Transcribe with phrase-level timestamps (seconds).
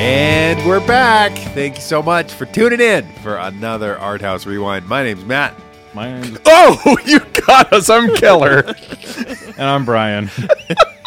[0.00, 1.32] And we're back.
[1.36, 4.86] Thank you so much for tuning in for another Art House Rewind.
[4.86, 5.54] My name's Matt.
[5.92, 7.90] My name's, Oh, you got us.
[7.90, 8.74] I'm Keller.
[9.56, 10.30] and I'm Brian.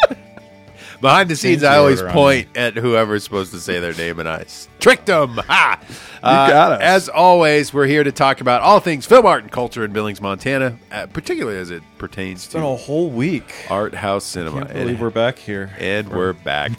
[1.02, 4.46] Behind the scenes, I always point at whoever's supposed to say their name, and I
[4.80, 5.38] tricked them.
[5.52, 5.80] Ha!
[6.22, 6.80] Uh, got us.
[6.80, 10.20] As always, we're here to talk about all things film art and culture in Billings,
[10.20, 13.52] Montana, uh, particularly as it pertains It's been a to whole week.
[13.68, 14.58] Art House Cinema.
[14.60, 15.72] Can't And- believe we're back here.
[15.80, 16.70] And we're back.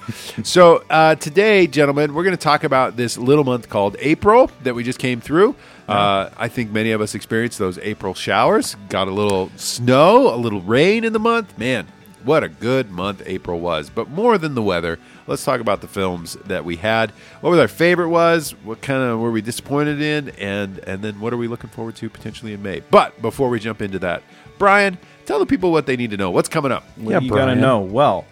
[0.43, 4.73] so uh, today, gentlemen, we're going to talk about this little month called April that
[4.75, 5.57] we just came through.
[5.89, 8.77] Uh, I think many of us experienced those April showers.
[8.87, 11.57] Got a little snow, a little rain in the month.
[11.57, 11.87] Man,
[12.23, 13.89] what a good month April was.
[13.89, 17.11] But more than the weather, let's talk about the films that we had.
[17.41, 18.51] What was our favorite was?
[18.63, 20.29] What kind of were we disappointed in?
[20.39, 22.81] And and then what are we looking forward to potentially in May?
[22.91, 24.23] But before we jump into that,
[24.57, 26.31] Brian, tell the people what they need to know.
[26.31, 26.83] What's coming up?
[26.97, 27.79] What Yeah, do you gotta know?
[27.79, 28.25] Well,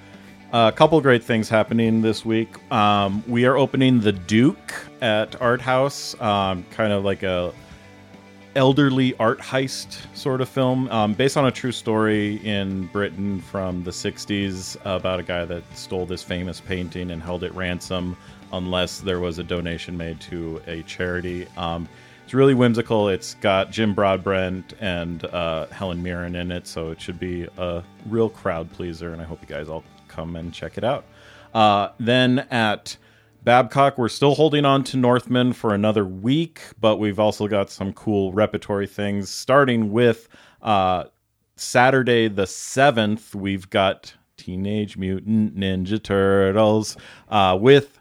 [0.53, 2.49] a couple great things happening this week.
[2.71, 7.53] Um, we are opening the Duke at Art House, um, kind of like a
[8.55, 13.83] elderly art heist sort of film, um, based on a true story in Britain from
[13.83, 18.17] the '60s about a guy that stole this famous painting and held it ransom
[18.53, 21.47] unless there was a donation made to a charity.
[21.57, 21.87] Um,
[22.23, 23.09] it's really whimsical.
[23.09, 27.83] It's got Jim Broadbent and uh, Helen Mirren in it, so it should be a
[28.07, 29.11] real crowd pleaser.
[29.11, 31.03] And I hope you guys all come and check it out.
[31.53, 32.95] Uh, then at
[33.43, 37.91] Babcock, we're still holding on to Northman for another week, but we've also got some
[37.93, 39.29] cool repertory things.
[39.29, 40.29] Starting with
[40.61, 41.05] uh,
[41.55, 46.97] Saturday the seventh, we've got Teenage Mutant Ninja Turtles
[47.29, 47.99] uh, with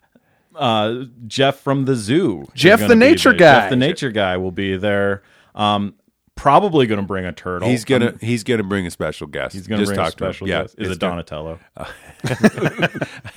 [0.57, 2.47] uh, Jeff from the zoo.
[2.55, 3.61] Jeff the nature guy.
[3.61, 5.23] Jeff the nature guy will be there.
[5.55, 5.95] Um,
[6.41, 7.69] probably going to bring a turtle.
[7.69, 9.55] He's gonna he's gonna bring a special guest.
[9.55, 10.33] He's going to Just bring a talk to him.
[10.33, 10.75] special Yeah, guest.
[10.79, 11.59] Is it's it gonna- Donatello?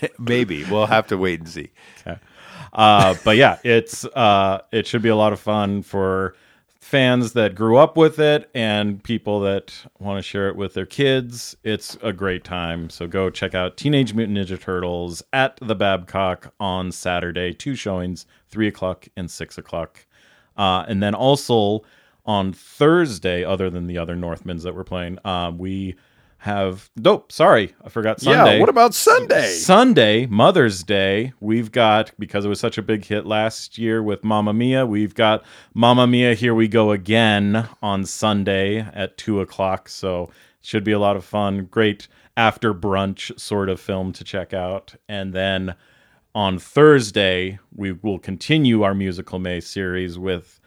[0.20, 1.72] Maybe we'll have to wait and see.
[2.74, 6.36] uh, but yeah, it's uh, it should be a lot of fun for
[6.80, 10.86] fans that grew up with it and people that want to share it with their
[10.86, 11.56] kids.
[11.64, 12.90] It's a great time.
[12.90, 17.54] So go check out Teenage Mutant Ninja Turtles at the Babcock on Saturday.
[17.54, 20.06] Two showings, three o'clock and six o'clock,
[20.58, 21.84] uh, and then also
[22.26, 25.96] on Thursday, other than the other Northmans that we're playing, um, we
[26.44, 27.32] have dope.
[27.32, 28.56] Sorry, I forgot Sunday.
[28.56, 28.60] Yeah.
[28.60, 29.48] What about Sunday?
[29.54, 34.26] Sunday, Mother's Day, we've got because it was such a big hit last year with
[34.26, 34.86] Mamma Mia.
[34.86, 39.88] We've got Mamma Mia, Here We Go Again on Sunday at two o'clock.
[39.88, 41.66] So it should be a lot of fun.
[41.72, 44.96] Great after brunch sort of film to check out.
[45.08, 45.76] And then
[46.36, 50.60] on Thursday, we will continue our musical May series with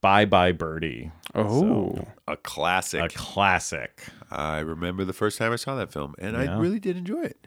[0.00, 1.94] Bye Bye Birdie, Oh,
[2.26, 3.02] A classic.
[3.02, 4.02] a classic.
[4.30, 7.46] I remember the first time I saw that film, and I really did enjoy it.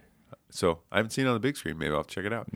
[0.49, 1.79] So I haven't seen it on the big screen.
[1.79, 2.47] Maybe I'll check it out.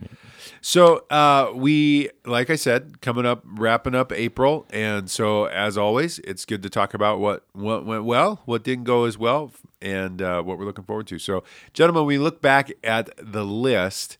[0.60, 6.20] So uh, we, like I said, coming up, wrapping up April, and so as always,
[6.20, 9.50] it's good to talk about what what went well, what didn't go as well,
[9.82, 11.18] and uh, what we're looking forward to.
[11.18, 11.42] So,
[11.72, 14.16] gentlemen, we look back at the list.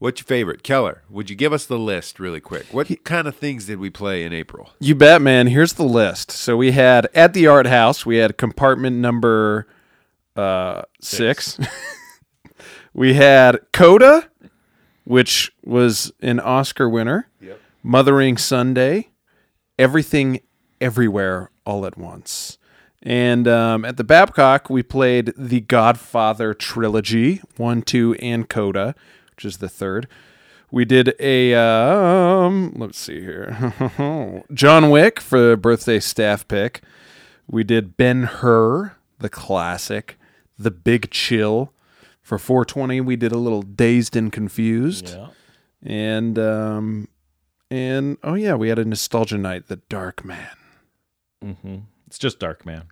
[0.00, 1.02] What's your favorite, Keller?
[1.10, 2.68] Would you give us the list really quick?
[2.72, 4.70] What kind of things did we play in April?
[4.80, 5.46] you bet, man.
[5.48, 6.30] Here's the list.
[6.30, 9.66] So we had at the art house, we had compartment number
[10.36, 11.60] uh, six.
[12.94, 14.30] we had Coda,
[15.04, 17.28] which was an Oscar winner.
[17.42, 17.60] Yep.
[17.82, 19.10] Mothering Sunday,
[19.78, 20.40] Everything
[20.80, 22.56] Everywhere All at Once.
[23.02, 28.94] And um, at the Babcock, we played the Godfather trilogy, one, two, and Coda,
[29.40, 30.06] which is the third.
[30.70, 33.72] We did a, um, let's see here,
[34.52, 36.82] John Wick for the birthday staff pick.
[37.48, 40.18] We did Ben Hur, the classic,
[40.58, 41.72] The Big Chill.
[42.22, 45.28] For 420, we did a little Dazed and Confused Yeah.
[45.82, 47.08] and um
[47.70, 50.50] and oh yeah we had a nostalgia night the dark man
[51.42, 51.76] hmm
[52.06, 52.84] It's just Dark Man.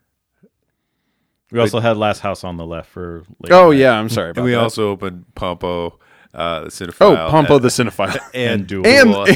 [1.52, 3.22] We also had Last House on the Left for.
[3.40, 3.78] Late oh night.
[3.78, 4.60] yeah i'm sorry about And we that.
[4.60, 5.98] also opened Pompo,
[6.38, 7.30] uh, the oh cinephile.
[7.30, 8.86] pompo the cinephile and, And Duel.
[8.86, 9.26] and Duel.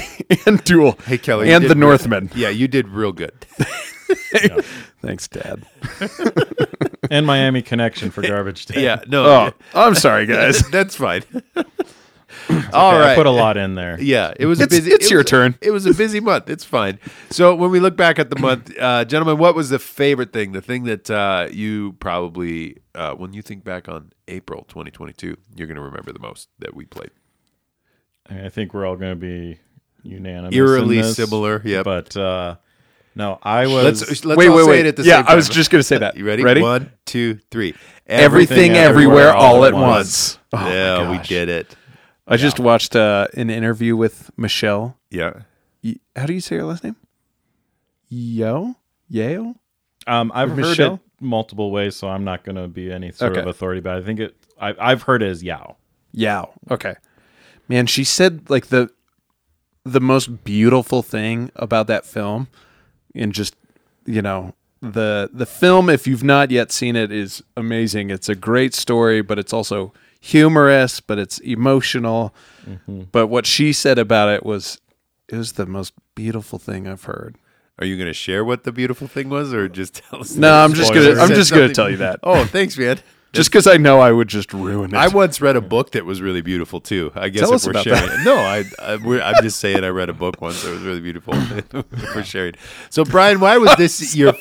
[0.47, 3.35] and duel Hey Kelly, and the real- northman Yeah, you did real good.
[5.03, 5.65] thanks dad
[7.11, 8.83] and Miami Connection for Garbage Day.
[8.85, 11.23] Yeah, no, oh i'm sorry guys that's fine.
[12.73, 13.13] All Okay, right.
[13.13, 14.01] I put a lot in there.
[14.01, 14.93] yeah, it was It's- a busy.
[14.95, 15.55] it's it your was- turn.
[15.63, 16.49] It was a busy month.
[16.51, 16.99] It's fine.
[17.31, 20.53] So when we look back at the month, uh, gentlemen, what was the favorite thing?
[20.53, 25.67] The thing that uh, you probably, uh, when you think back on April 2022, you're
[25.67, 27.11] going to remember the most that we played.
[28.29, 29.59] I, think we're all going to be
[30.03, 30.55] unanimous.
[30.55, 31.61] Eerily in this, similar.
[31.65, 31.85] Yep.
[31.85, 32.57] But uh,
[33.15, 34.01] no, I was.
[34.09, 35.33] Let's let's wait all wait say wait it at the yeah same time.
[35.33, 36.43] i was just gonna say that You ready?
[36.43, 37.75] ready One, two, three.
[38.07, 41.77] everything, Everything, everywhere, Everywhere, all at once, Oh, yeah, we did it.
[42.27, 44.97] I just watched uh, an interview with Michelle.
[45.11, 45.43] Yeah.
[45.83, 46.97] Y- How do you say her last name?
[48.09, 48.75] Yo?
[49.09, 49.55] Yale?
[50.07, 50.95] Um, I've heard Michelle?
[50.95, 53.51] it multiple ways, so I'm not going to be any sort of Okay.
[53.51, 54.37] authority, but I think it.
[54.61, 55.77] I, I've heard it as Yao.
[56.13, 56.53] Yao.
[56.71, 56.95] Okay.
[57.69, 58.91] Man, she said like the
[59.85, 62.47] the most beautiful thing about that film
[63.15, 63.57] and just
[64.07, 68.11] you know the the film if you've not yet seen it is amazing.
[68.11, 69.93] It's a great story, but it's also
[70.23, 72.33] humorous, but it's emotional.
[72.65, 73.03] Mm-hmm.
[73.11, 74.81] But what she said about it was
[75.29, 77.37] it was the most beautiful thing I've heard.
[77.79, 80.37] Are you going to share what the beautiful thing was, or just tell us?
[80.37, 82.21] No, I'm just gonna I'm just gonna tell you that.
[82.23, 82.99] Oh, thanks, man.
[83.33, 84.95] Just because I know I would just ruin it.
[84.95, 87.11] I once read a book that was really beautiful too.
[87.15, 88.19] I guess Tell if us we're about sharing, it.
[88.27, 91.01] no, I, I we're, I'm just saying I read a book once that was really
[91.01, 91.33] beautiful.
[92.13, 92.57] for sharing.
[92.91, 94.35] So, Brian, why was this your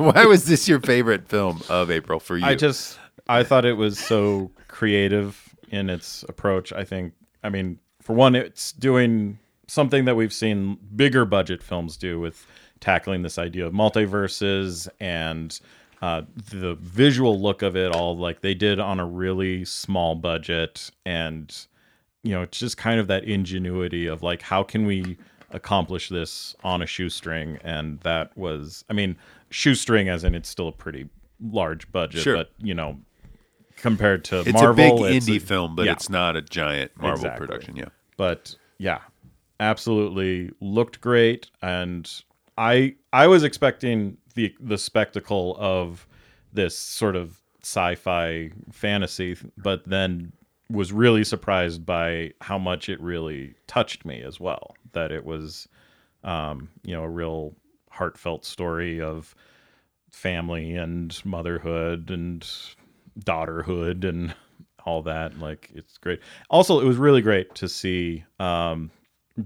[0.00, 2.44] why was this your favorite film of April for you?
[2.44, 2.98] I just
[3.28, 6.72] I thought it was so creative in its approach.
[6.72, 9.38] I think I mean, for one, it's doing
[9.68, 12.44] something that we've seen bigger budget films do with
[12.80, 15.60] tackling this idea of multiverses and
[16.02, 20.90] uh, the visual look of it all like they did on a really small budget
[21.06, 21.66] and
[22.24, 25.16] you know it's just kind of that ingenuity of like how can we
[25.50, 29.16] accomplish this on a shoestring and that was i mean
[29.50, 31.08] shoestring as in it's still a pretty
[31.40, 32.36] large budget Sure.
[32.36, 32.98] but you know
[33.76, 34.50] compared to Marvel.
[34.50, 35.92] it's marvel a big it's indie film, but yeah.
[35.92, 37.46] it's not a giant Marvel Exactly.
[37.46, 37.76] production.
[37.76, 39.00] Yeah, but yeah
[39.60, 42.22] absolutely looked great and
[42.58, 46.06] i i was expecting the the spectacle of
[46.52, 50.32] this sort of sci-fi fantasy but then
[50.70, 55.68] was really surprised by how much it really touched me as well that it was
[56.24, 57.54] um you know a real
[57.90, 59.36] heartfelt story of
[60.10, 62.48] family and motherhood and
[63.20, 64.34] daughterhood and
[64.86, 66.20] all that like it's great
[66.50, 68.90] also it was really great to see um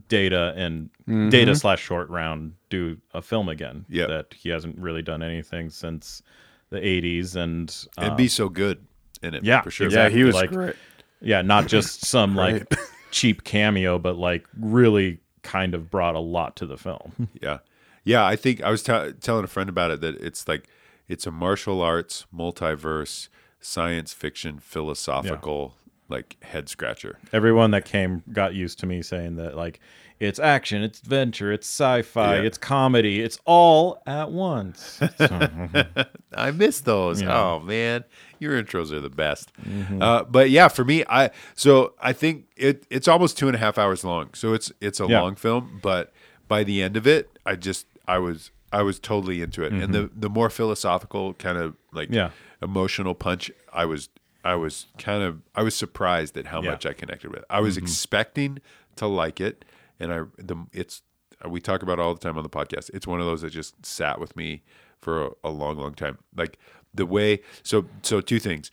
[0.08, 0.90] data and
[1.30, 5.70] data slash short round do a film again Yeah, that he hasn't really done anything
[5.70, 6.22] since
[6.70, 8.84] the 80s and and um, be so good
[9.22, 9.44] in it.
[9.44, 9.86] yeah, for sure.
[9.86, 10.12] exactly.
[10.12, 10.74] yeah, he was like- great.
[11.22, 12.66] yeah not just some like
[13.10, 17.58] cheap cameo but like really kind of brought a lot to the film Yeah,
[18.04, 18.26] yeah.
[18.26, 20.68] I think I was t- telling a friend about it that it's like
[21.06, 23.28] it's a martial arts multiverse
[23.60, 25.74] science fiction philosophical
[26.10, 27.18] like head scratcher.
[27.32, 29.78] everyone that came got used to me saying that like
[30.20, 32.42] it's action it's adventure it's sci-fi Yeah.
[32.42, 35.48] it's comedy it's all at once So,
[36.34, 37.20] I miss those.
[37.22, 37.36] Yeah.
[37.38, 38.04] Oh man,
[38.38, 39.52] your intros are the best.
[40.00, 43.58] Uh, but yeah, for me, I so I think it it's almost two and a
[43.58, 44.30] half hours long.
[44.34, 45.20] So it's it's a Yeah.
[45.20, 46.12] long film, but
[46.48, 49.72] by the end of it, I just I was I was totally into it.
[49.72, 52.14] And the the more philosophical kind of like Mm-hmm.
[52.14, 52.30] Yeah.
[52.62, 54.08] Emotional punch, I was
[54.44, 56.62] I was kind of I was surprised at how Yeah.
[56.62, 56.70] Mm-hmm.
[56.72, 57.44] much I connected with.
[57.50, 58.58] I was expecting
[58.96, 59.64] to like it,
[60.00, 61.02] and I the it's
[61.48, 62.90] we talk about all the time on the podcast.
[62.94, 64.62] It's one of those that just sat with me
[64.98, 66.18] for a, a long, long time.
[66.36, 66.58] Like
[66.94, 68.70] the way so so two things.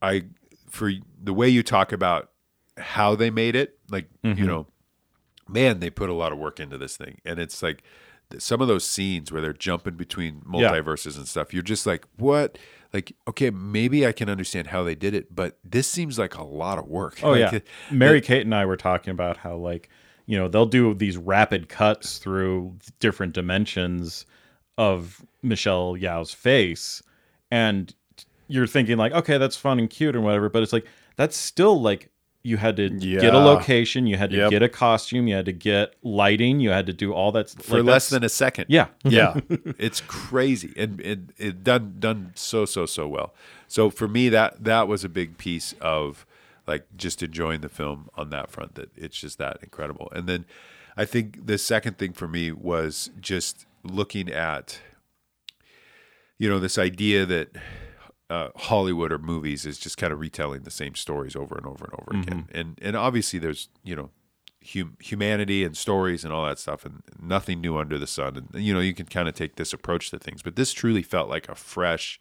[0.00, 0.24] I
[0.70, 0.90] for
[1.22, 2.30] the way you talk about
[2.76, 4.38] how they made it, like Mm-hmm.
[4.40, 4.66] you know,
[5.48, 7.82] man, they put a lot of work into this thing, and it's like
[8.38, 10.70] some of those scenes where they're jumping between Yeah.
[10.70, 11.54] multiverses and stuff.
[11.54, 12.58] You're just like, what?
[12.92, 16.44] Like, okay, maybe I can understand how they did it, but this seems like a
[16.44, 17.18] lot of work.
[17.22, 19.88] oh Like, yeah it- mary kate and i were talking about how like
[20.26, 24.26] you know they'll do these rapid cuts through different dimensions
[24.76, 27.02] of michelle yao's face
[27.50, 27.94] and
[28.46, 31.80] you're thinking like okay that's fun and cute and whatever but it's like that's still
[31.80, 32.10] like
[32.44, 34.50] you had to get a location you had to Yep.
[34.50, 37.82] get a costume you had to get lighting you had to do all that for
[37.82, 38.66] less than a second.
[38.68, 39.40] yeah Yeah.
[39.78, 43.34] it's crazy and it, it done done so so so well
[43.66, 46.24] so for me that that was a big piece of
[46.66, 50.44] like just enjoying the film on that front that it's just that incredible and then
[50.96, 54.80] i think the second thing for me was just looking at
[56.38, 57.48] you know this idea that
[58.30, 61.84] uh, Hollywood or movies is just kind of retelling the same stories over and over
[61.86, 62.48] and over again.
[62.52, 64.10] And and obviously there's you know
[64.74, 68.36] hum- humanity and stories and all that stuff, and nothing new under the sun.
[68.52, 71.02] And you know you can kind of take this approach to things, but this truly
[71.02, 72.20] felt like a fresh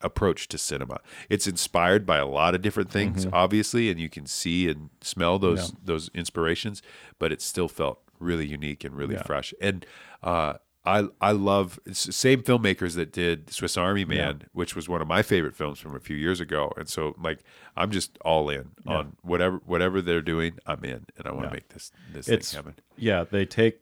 [0.00, 0.98] approach to cinema.
[1.30, 5.38] It's inspired by a lot of different things, obviously, and you can see and smell
[5.38, 6.82] those those inspirations,
[7.20, 9.54] but it still felt really unique and really fresh.
[9.60, 9.86] And
[10.24, 10.54] uh,
[10.86, 15.22] I I love same filmmakers that did Swiss Army Man, which was one of my
[15.22, 16.72] favorite films from a few years ago.
[16.76, 17.40] And so like
[17.76, 21.52] I'm just all in on whatever whatever they're doing, I'm in, and I want to
[21.52, 22.74] make this this it's thing happen.
[22.96, 23.80] yeah they take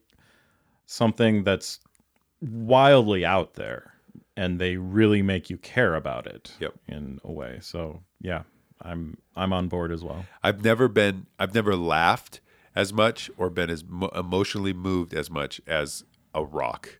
[0.86, 1.80] something that's
[2.40, 3.92] wildly out there
[4.36, 6.74] and they really make you care about it Yep.
[6.88, 8.42] in a way so yeah
[8.82, 10.26] I'm I'm on board as well.
[10.42, 12.40] I've never been, I've never laughed
[12.76, 16.04] as much or been as mo- emotionally moved as much as
[16.34, 16.98] a rock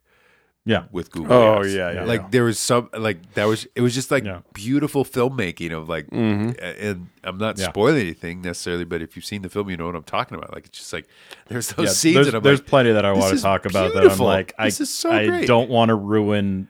[0.67, 0.85] Yeah.
[0.93, 1.33] with Google.
[1.33, 1.73] Oh, Glass.
[1.75, 2.29] yeah, yeah, Like yeah.
[2.31, 4.41] there was some, like that was, it was just like Yeah.
[4.55, 6.53] beautiful filmmaking of like, Mm-hmm.
[6.63, 7.69] and I'm not Yeah.
[7.69, 10.55] spoiling anything necessarily, but if you've seen the film, you know what I'm talking about.
[10.55, 11.07] Like it's just like
[11.49, 13.43] there's those Yeah, scenes there's, that I'm there's like, plenty that I want to is
[13.43, 14.27] talk about that I'm beautiful.
[14.27, 15.47] like I This is so I great.
[15.47, 16.69] don't want to ruin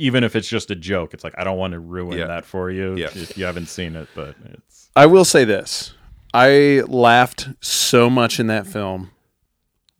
[0.00, 1.12] even if it's just a joke.
[1.14, 2.26] It's like I don't want to ruin Yeah.
[2.28, 3.08] that for you Yeah.
[3.14, 5.94] if you haven't seen it, but it's I will say this.
[6.34, 9.10] I laughed so much in that film,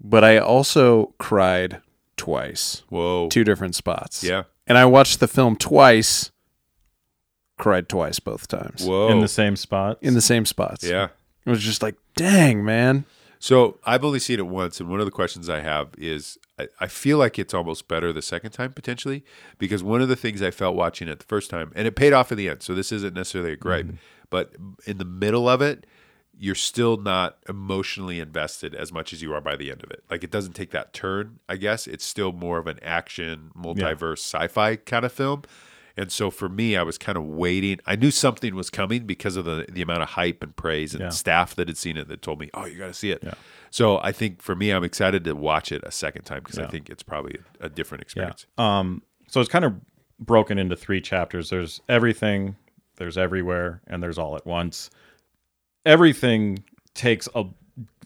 [0.00, 1.81] but I also cried
[2.19, 2.83] twice.
[2.91, 4.23] whoa, Two different spots.
[4.23, 6.31] yeah, And I watched the film twice,
[7.57, 8.85] cried twice both times.
[8.85, 9.99] whoa, in the same spot.
[10.03, 10.85] In the same spots.
[10.85, 11.09] yeah.
[11.47, 13.07] It was just like, dang, man.
[13.39, 16.69] So I've only seen it once, and one of the questions I have is I,
[16.81, 19.25] I feel like it's almost better the second time potentially
[19.59, 22.13] because one of the things I felt watching it the first time, and it paid
[22.13, 22.63] off in the end.
[22.63, 23.97] So this isn't necessarily a gripe, mm-hmm.
[24.29, 24.55] but
[24.87, 25.87] in the middle of it,
[26.40, 30.04] you're still not emotionally invested as much as you are by the end of it.
[30.11, 31.40] Like it doesn't take that turn.
[31.49, 35.42] I guess it's still more of an action, multiverse, sci-fi kind of film.
[35.97, 37.80] And so for me, I was kind of waiting.
[37.85, 41.00] I knew something was coming because of the, the amount of hype and praise and
[41.02, 41.09] Yeah.
[41.09, 43.35] staff that had seen it that told me, "Oh, you got to see it." Yeah.
[43.71, 46.68] So I think for me, I'm excited to watch it a second time because I
[46.68, 48.04] think it's probably a, a different Yeah.
[48.04, 48.47] experience.
[48.57, 49.02] Um.
[49.26, 49.75] So it's kind of
[50.21, 51.50] broken into three chapters.
[51.50, 52.54] There's everything,
[52.97, 54.90] there's everywhere, and there's all at once.
[55.88, 56.62] Everything
[56.95, 57.45] takes a.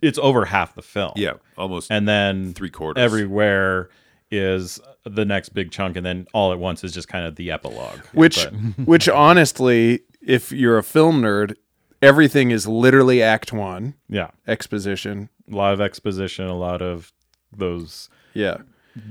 [0.01, 1.13] It's over half the film.
[1.17, 3.03] Yeah, almost And then three quarters.
[3.03, 3.89] everywhere
[4.31, 7.51] is the next big chunk, and then all at once is just kind of the
[7.51, 8.01] epilogue.
[8.13, 8.53] Which, But-
[8.87, 11.55] which honestly, if you're a film nerd,
[12.01, 15.29] everything is literally Act One yeah, exposition.
[15.51, 17.13] a lot of exposition, a lot of
[17.57, 18.59] those Yeah,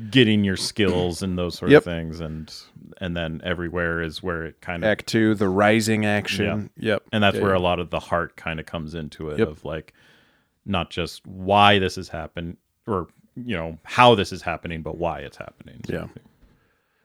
[0.09, 1.77] getting your skills and those sort Yep.
[1.79, 2.53] of things, and
[3.01, 6.69] and then everywhere is where it kind of Act Two, the rising action.
[6.77, 7.57] Yep, and that's Yeah, where yeah.
[7.59, 9.47] a lot of the heart kind of comes into it Yep.
[9.49, 9.93] of like
[10.65, 12.55] not just why this has happened
[12.87, 16.07] or you know how this is happening but why it's happening Yeah.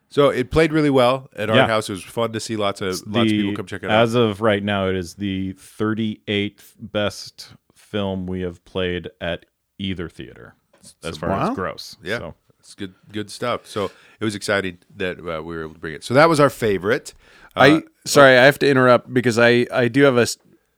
[0.08, 1.66] So it played really well at our Yeah.
[1.66, 1.88] House.
[1.88, 4.02] It was fun to see lots of lots of people come check it out.
[4.02, 9.46] as of right now it is the 38th best film we have played at
[9.78, 10.54] either theater
[11.02, 11.50] as far Wow.
[11.50, 12.34] as gross Yeah, so
[12.66, 13.66] it's good good stuff.
[13.66, 13.84] So
[14.18, 16.02] it was exciting that uh, we were able to bring it.
[16.02, 17.14] So that was our favorite.
[17.54, 20.26] Uh, I sorry, I have to interrupt because I I do have a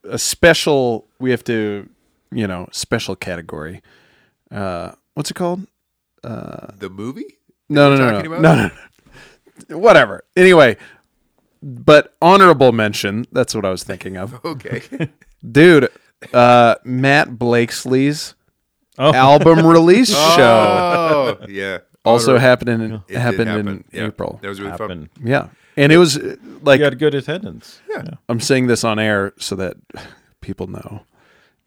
[0.04, 1.06] a special.
[1.18, 1.88] We have to,
[2.30, 3.82] you know, special category.
[4.50, 5.66] Uh, what's it called?
[6.22, 7.38] Uh, the movie.
[7.70, 8.70] No, no, no, no, no, no,
[9.68, 9.78] no.
[9.78, 10.24] Whatever.
[10.36, 10.76] Anyway,
[11.62, 13.24] but honorable mention.
[13.32, 14.82] That's what I was thinking of, Okay.
[15.50, 15.88] dude.
[16.34, 18.34] Uh, Matt Blakesley's
[18.98, 19.12] Oh.
[19.14, 21.78] album release show oh yeah.
[22.04, 23.68] also Honorable- happened in It happened happen.
[23.68, 24.06] in Yeah.
[24.06, 24.38] April.
[24.42, 25.08] That was really fun.
[25.22, 28.04] Yeah, and it was uh, like you had good attendance Yeah.
[28.28, 29.76] I'm saying this on air so that
[30.40, 31.02] people know.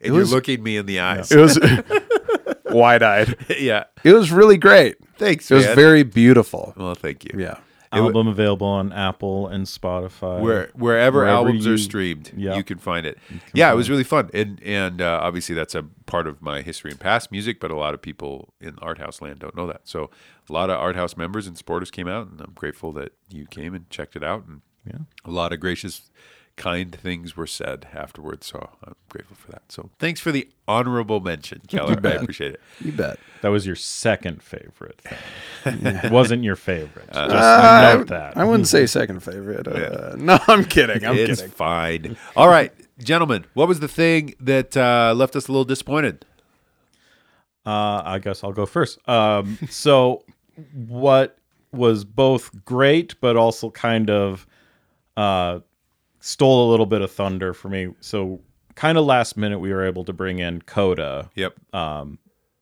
[0.01, 1.31] And was- you're looking me in the eyes.
[1.31, 1.59] It was
[2.65, 3.35] wide eyed.
[3.59, 3.85] Yeah.
[4.03, 4.97] It was really great.
[5.17, 6.73] Thanks, It was very beautiful.
[6.75, 6.95] well.
[6.95, 7.39] Thank you.
[7.39, 7.57] Yeah.
[7.91, 12.55] Album available on apple and spotify Where wherever, albums you- are streamed, Yeah.
[12.55, 13.17] you can find it.
[13.53, 16.91] yeah, it was really fun, and and uh, obviously that's a part of my history
[16.91, 17.59] and past music.
[17.59, 19.81] But a lot of people in art house land don't know that.
[19.85, 20.09] So
[20.49, 23.45] a lot of art house members and supporters came out, and I'm grateful that you
[23.45, 24.45] came and checked it out.
[24.47, 24.99] And Yeah.
[25.25, 26.09] a lot of gracious,
[26.57, 28.45] kind things were said afterwards.
[28.47, 29.63] So I'm grateful for that.
[29.69, 31.99] So thanks for the honorable mention, Keller.
[32.03, 32.61] I appreciate it.
[32.79, 33.19] You bet.
[33.41, 35.85] that was your second favorite thing.
[35.85, 39.67] it wasn't your favorite Uh, just note that I wouldn't say second favorite.
[39.67, 41.03] Uh, No, I'm kidding.
[41.05, 41.55] I'm it's kidding.
[41.55, 42.17] fine.
[42.35, 46.25] All right, gentlemen, what was the thing that uh, left us a little disappointed?
[47.65, 48.97] Uh, I guess I'll go first.
[49.07, 50.23] Um, so,
[50.73, 51.37] what
[51.71, 54.47] was both great, but also kind of
[55.15, 55.59] uh,
[56.21, 57.89] stole a little bit of thunder for me.
[57.99, 58.39] So,
[58.75, 61.29] kind of last minute, we were able to bring in Coda.
[61.35, 61.55] Yep.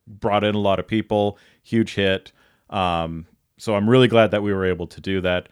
[0.08, 2.32] Brought in a lot of people, huge hit.
[2.72, 5.50] Um, so, I'm really glad that we were able to do that.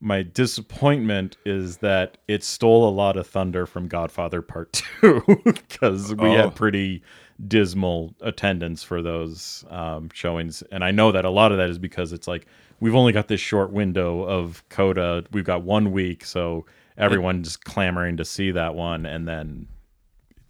[0.00, 6.12] My disappointment is that it stole a lot of thunder from Godfather Part 2 because
[6.16, 6.36] we Oh.
[6.36, 7.02] had pretty
[7.46, 10.62] dismal attendance for those um, showings.
[10.72, 12.46] And I know that a lot of that is because it's like
[12.80, 15.24] we've only got this short window of Coda.
[15.30, 19.06] We've got one week, so everyone's clamoring to see that one.
[19.06, 19.68] And then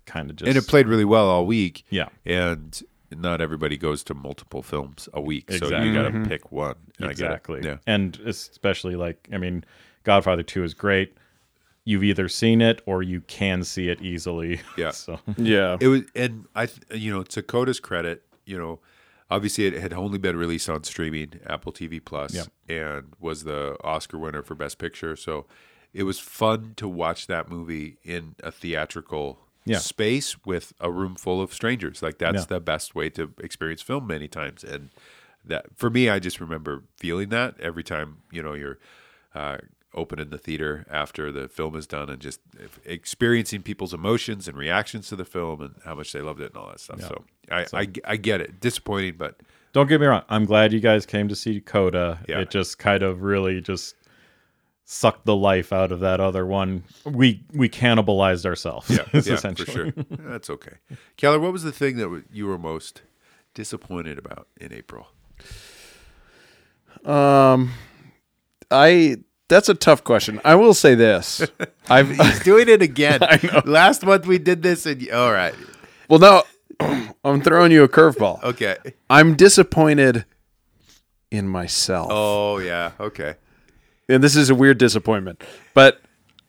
[0.06, 0.49] kind of just.
[0.49, 1.84] and it played really well all week.
[1.90, 2.08] Yeah.
[2.25, 2.82] and
[3.16, 6.25] not everybody goes to multiple films a week, so you got to mm-hmm.
[6.25, 6.76] pick one.
[6.99, 7.25] And I get it.
[7.26, 7.61] exactly.
[7.62, 7.76] Yeah.
[7.87, 9.64] And especially like, I mean,
[10.04, 11.14] Godfather 2 is great.
[11.84, 14.61] You've either seen it or you can see it easily.
[14.76, 14.90] Yeah.
[14.90, 15.76] so Yeah.
[15.80, 18.78] It was, and I, you know, to Coda's credit, you know,
[19.30, 22.46] obviously it had only been released on streaming, Apple TV Plus, Yep.
[22.68, 25.16] and was the Oscar winner for Best Picture.
[25.16, 25.46] So
[25.94, 29.78] it was fun to watch that movie in a theatrical Yeah.
[29.78, 32.02] space with a room full of strangers.
[32.02, 32.56] Like that's Yeah.
[32.56, 34.64] the best way to experience film many times.
[34.64, 34.90] And
[35.44, 38.78] that for me, I just remember feeling that every time you know you're
[39.34, 39.58] uh,
[39.94, 42.40] opening the theater after the film is done and just
[42.84, 46.56] experiencing people's emotions and reactions to the film and how much they loved it and
[46.56, 47.00] all that stuff.
[47.00, 48.61] So, I, I I get it.
[48.61, 49.37] Disappointing, but
[49.72, 50.22] Don't get me wrong.
[50.28, 52.20] I'm glad you guys came to see Coda.
[52.28, 52.40] Yeah.
[52.40, 53.94] It just kind of really just
[54.85, 56.85] sucked the life out of that other one.
[57.05, 58.91] We we cannibalized ourselves.
[58.91, 59.93] yeah, is yeah, for sure.
[60.11, 60.77] That's okay.
[61.17, 63.03] Keller, what was the thing that you were most
[63.55, 65.09] disappointed about in April?
[67.05, 67.73] Um,
[68.71, 70.41] I that's a tough question.
[70.45, 71.47] I will say this.
[71.91, 73.21] I've He's doing it again.
[73.65, 75.55] Last month we did this, and all right,
[76.09, 76.43] well no,
[77.25, 78.43] I'm throwing you a curveball.
[78.43, 78.77] okay.
[79.11, 80.25] I'm disappointed
[81.31, 82.09] in myself.
[82.11, 83.37] Oh yeah, okay.
[84.12, 85.42] And this is a weird disappointment.
[85.75, 86.00] But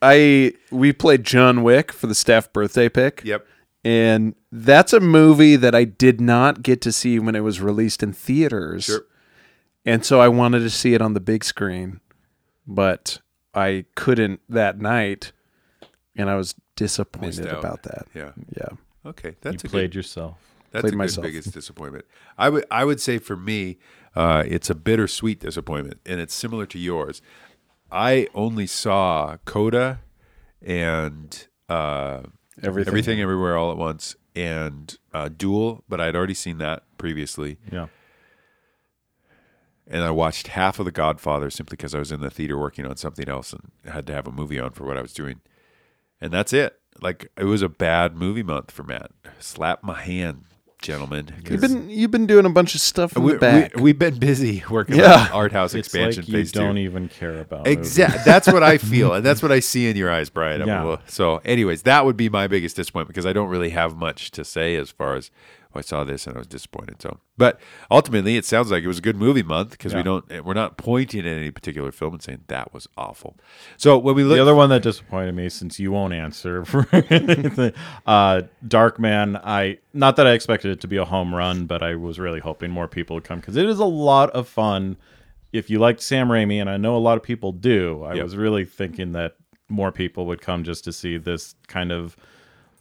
[0.01, 3.21] I we played John Wick for the staff birthday pick.
[3.23, 3.45] Yep.
[3.85, 8.01] And that's a movie that I did not get to see when it was released
[8.01, 8.85] in theaters.
[8.85, 9.01] Sure.
[9.85, 11.99] And so I wanted to see it on the big screen,
[12.65, 13.19] but
[13.53, 15.33] I couldn't that night
[16.15, 17.59] and I was disappointed Missed out.
[17.59, 18.07] about that.
[18.15, 18.31] Yeah.
[18.55, 18.69] Yeah.
[19.05, 20.37] Okay, You that's a played good, yourself.
[20.71, 21.25] that's played a good myself.
[21.25, 22.05] biggest disappointment.
[22.37, 23.77] I would I would say for me,
[24.15, 27.21] uh, it's a bittersweet disappointment, and it's similar to yours.
[27.93, 29.99] I only saw Coda
[30.61, 32.23] and uh,
[32.61, 32.87] Everything.
[32.89, 37.59] everything everywhere all at once and uh, Duel, but I'd already seen that previously.
[37.71, 37.87] Yeah.
[39.87, 42.85] and I watched half of The Godfather simply because I was in the theater working
[42.85, 45.41] on something else and had to have a movie on for what I was doing.
[46.19, 46.79] And that's it.
[47.01, 49.11] Like it was a bad movie month for Matt.
[49.39, 50.45] Slap my hand,
[50.83, 51.25] gentlemen.
[51.43, 53.75] 'cause You've been you've been doing a bunch of stuff in we, the back.
[53.75, 55.21] We, have been busy working Yeah.
[55.25, 56.81] on Art House It's expansion like you phase don't two.
[56.81, 57.65] even care about.
[57.67, 58.21] Exactly.
[58.25, 60.61] That's what I feel, and that's what I see in your eyes, Brian.
[60.61, 60.97] I'm Yeah.
[61.07, 64.43] So, anyways, that would be my biggest disappointment because I don't really have much to
[64.43, 65.31] say as far as
[65.75, 67.01] I saw this and I was disappointed.
[67.01, 70.45] So, but ultimately, it sounds like it was a good movie month because we don't
[70.45, 73.37] we're not pointing at any particular film and saying that was awful.
[73.77, 76.87] So when we look, The other one that disappointed me, since you won't answer for
[77.09, 77.73] anything,
[78.05, 79.37] uh, Dark Man.
[79.43, 82.39] I not that I expected it to be a home run, but I was really
[82.39, 84.97] hoping more people would come because it is a lot of fun.
[85.51, 88.23] If you liked Sam Raimi, and I know a lot of people do, I Yep.
[88.23, 89.35] was really thinking that
[89.69, 92.15] more people would come just to see this kind of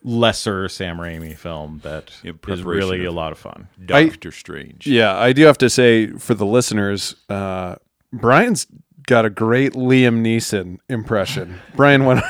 [0.05, 3.69] lesser Sam Raimi film that In is preparation really a lot of fun.
[3.85, 4.87] Doctor Strange.
[4.87, 7.77] Yeah, I do have to say for the listeners, uh,
[8.13, 8.67] Brian's
[9.07, 11.61] got a great Liam Neeson impression.
[11.77, 12.23] Brian, when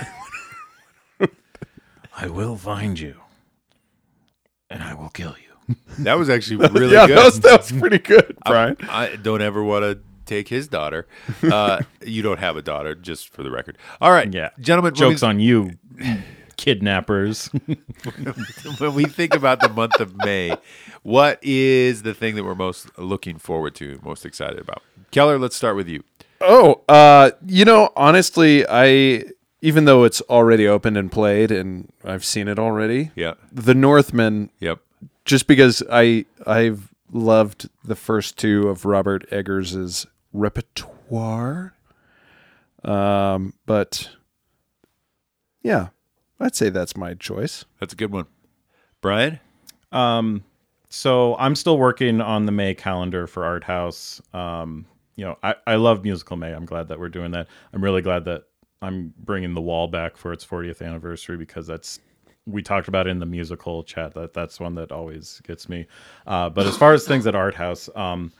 [2.16, 3.20] I will find you,
[4.70, 5.76] and I will kill you.
[6.00, 7.16] That was actually really yeah, good.
[7.18, 8.76] that was, that was pretty good, Brian.
[8.88, 11.06] I don't ever want to take his daughter.
[11.42, 13.78] Uh, you don't have a daughter, just for the record.
[14.00, 14.94] All right, Yeah, gentlemen.
[14.94, 15.70] Jokes when on you,
[16.62, 17.48] kidnappers.
[18.78, 20.56] when we think about the month of May,
[21.02, 24.80] what is the thing that we're most looking forward to, most excited about?
[25.10, 26.04] Keller, let's start with you.
[26.40, 29.24] Oh, uh, you know, honestly, I
[29.60, 33.10] even though it's already opened and played, and I've seen it already.
[33.16, 33.34] Yeah.
[33.50, 34.78] The Northman, Yep.
[35.24, 41.74] just because I I've loved the first two of Robert Eggers's repertoire.
[42.84, 44.10] Um, but
[45.62, 45.88] yeah,
[46.42, 47.64] I'd say that's my choice.
[47.80, 48.26] That's a good one.
[49.00, 49.40] Brian?
[49.92, 50.44] Um,
[50.88, 54.20] so I'm still working on the May calendar for Art House.
[54.34, 56.52] Um, you know, I, I love musical May.
[56.52, 57.48] I'm glad that we're doing that.
[57.72, 58.44] I'm really glad that
[58.80, 62.00] I'm bringing the wall back for its 40th anniversary because that's
[62.46, 65.86] we talked about it in the musical chat that that's one that always gets me.
[66.26, 68.32] Uh, but as far as things at Art House, um,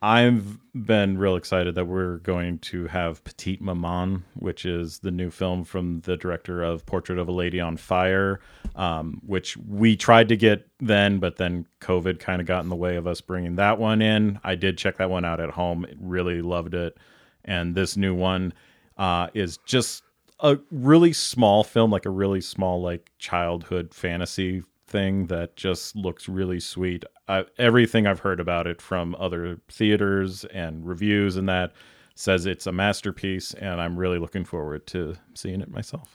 [0.00, 5.28] I've been real excited that we're going to have Petite Maman, which is the new
[5.28, 8.38] film from the director of Portrait of a Lady on Fire,
[8.76, 12.76] um, which we tried to get then, but then COVID kind of got in the
[12.76, 14.38] way of us bringing that one in.
[14.44, 16.96] I did check that one out at home, really loved it.
[17.44, 18.52] And this new one
[18.98, 20.04] uh, is just
[20.38, 26.28] a really small film, like a really small, like childhood fantasy thing that just looks
[26.28, 27.04] really sweet.
[27.28, 31.72] I, everything I've heard about it from other theaters and reviews and that
[32.14, 36.12] says it's a masterpiece, and I'm really looking forward to seeing it myself.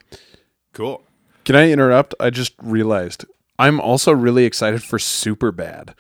[0.74, 1.02] Cool.
[1.46, 2.14] Can I interrupt?
[2.20, 3.26] I just realized
[3.58, 5.96] I'm also really excited for Super Bad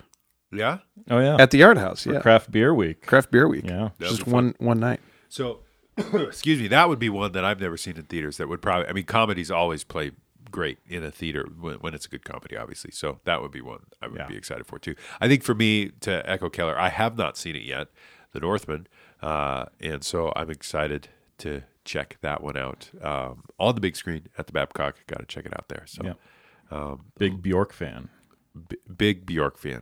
[0.52, 0.80] Yeah.
[1.10, 2.06] Oh yeah, at the Art House.
[2.06, 3.06] Yeah, Craft Beer Week.
[3.06, 3.66] Craft Beer Week.
[3.66, 3.90] Yeah.
[4.00, 5.00] That'd just one one night.
[5.30, 5.60] So,
[6.14, 8.38] excuse me, that would be one that I've never seen in theaters.
[8.38, 10.12] That would probably, I mean, comedies always play
[10.54, 12.92] great in a theater when, when it's a good comedy, obviously.
[12.92, 14.28] So that would be one I would Yeah.
[14.28, 14.96] be excited for too.
[15.20, 17.90] I think for me to echo Keller, I have not seen it yet,
[18.32, 18.88] The Northman,
[19.22, 24.28] uh, and so I'm excited to check that one out um, on the big screen
[24.38, 25.06] at the Babcock.
[25.08, 25.84] Got to check it out there.
[25.86, 26.96] So, Yeah.
[27.20, 28.10] Big Bjork fan.
[28.70, 29.82] b- big Bjork fan.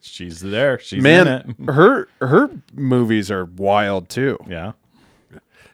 [0.00, 0.78] She's there.
[0.78, 1.26] She's in Man,
[1.58, 1.72] it.
[1.72, 4.38] her her movies are wild too.
[4.48, 4.72] Yeah.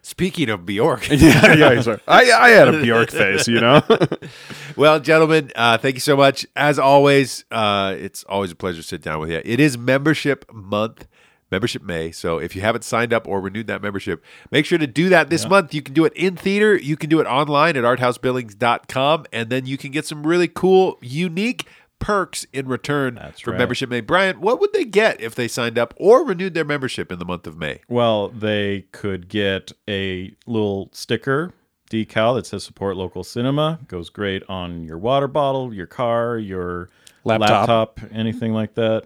[0.03, 1.81] Speaking of Bjork, yeah, yeah.
[1.83, 2.01] sorry.
[2.09, 3.83] I I had a Bjork face, you know.
[4.77, 6.47] well, gentlemen, uh, thank you so much.
[6.57, 9.43] As always, uh, it's always a pleasure to sit down with you.
[9.45, 11.07] It is membership month,
[11.51, 12.13] membership May.
[12.13, 15.29] So if you haven't signed up or renewed that membership, make sure to do that
[15.29, 15.75] this month.
[15.75, 19.67] You can do it in theater, you can do it online at arthousebillings.com, and then
[19.67, 21.67] you can get some really cool, unique
[22.01, 23.59] perks in return That's for right.
[23.59, 24.01] membership May.
[24.01, 27.25] Brian, what would they get if they signed up or renewed their membership in the
[27.25, 27.81] month of May?
[27.89, 31.53] Well, they could get a little sticker
[31.91, 33.79] decal that says support local cinema.
[33.89, 36.89] Goes great on your water bottle, your car, your
[37.25, 37.69] Laptop.
[37.69, 39.05] laptop anything like that.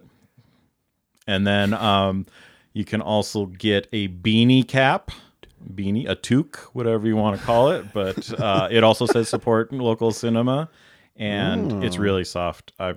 [1.26, 2.26] And then um,
[2.72, 5.10] you can also get a beanie cap,
[5.72, 7.92] beanie, a toque, whatever you want to call it.
[7.92, 10.68] But uh, it also says support local cinema,
[11.16, 12.72] and it's really soft.
[12.78, 12.94] I,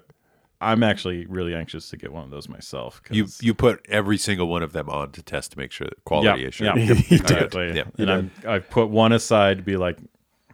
[0.59, 3.01] I'm actually really anxious to get one of those myself.
[3.03, 5.85] 'cause- You you put every single one of them on to test to make sure
[5.87, 6.67] that quality is sure.
[6.67, 7.75] yeah, You exactly.
[7.75, 7.83] Yeah.
[7.97, 9.97] and I'm, I put one aside to be like,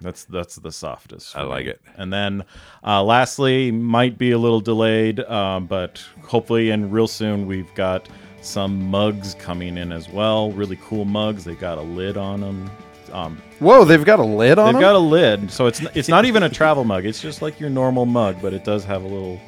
[0.01, 1.37] that's that's the softest.
[1.37, 1.71] I like me.
[1.71, 1.81] it.
[1.95, 2.43] And then,
[2.85, 8.09] uh, lastly, might be a little delayed, um, but hopefully, and real soon, we've got
[8.41, 10.51] some mugs coming in as well.
[10.51, 11.45] Really cool mugs.
[11.45, 12.69] They got a lid on them.
[13.13, 14.81] Um, Whoa, they've got a lid on they've them.
[14.81, 17.05] got a lid, so it's it's not even a travel mug.
[17.05, 19.39] It's just like your normal mug, but it does have a little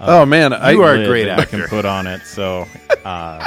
[0.00, 1.58] oh man, I You are a great that you actor.
[1.58, 2.20] can put on it.
[2.22, 2.66] So,
[3.04, 3.44] uh,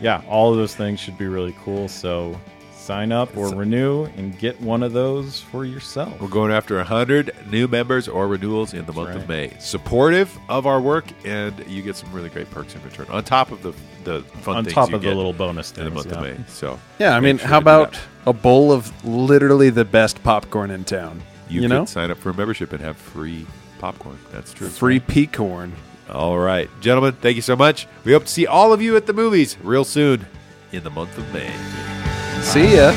[0.00, 1.88] yeah, all of those things should be really cool.
[1.88, 2.38] So,
[2.82, 6.20] sign up or renew and get one of those for yourself.
[6.20, 9.28] We're going after 100 new members or renewals in the month of.
[9.28, 9.52] May.
[9.60, 13.50] Supportive of our work, and you get some really great perks in return on top
[13.52, 13.72] of the
[14.04, 16.22] the fun on things top you of the little bonus in the things, month of.
[16.22, 16.44] May.
[16.48, 20.84] So yeah, I mean, sure how about a bowl of literally the best popcorn in
[20.84, 21.22] town?
[21.48, 23.46] you, You, could know, sign up for a membership and have free
[23.78, 24.18] popcorn?
[24.32, 24.68] That's true.
[24.68, 25.72] free peacorn.
[26.10, 27.86] All right, gentlemen, thank you so much.
[28.04, 30.26] We hope to see all of you at the movies real soon
[30.72, 32.01] in the month of May.
[32.42, 32.92] See ya.